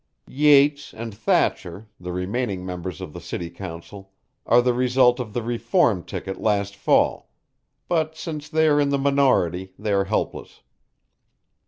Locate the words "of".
3.01-3.13, 5.19-5.31